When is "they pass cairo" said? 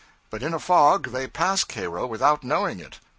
1.11-2.07